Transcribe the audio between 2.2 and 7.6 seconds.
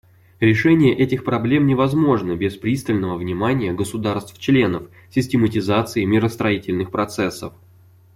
без пристального внимания государств-членов, систематизации миростроительных процессов.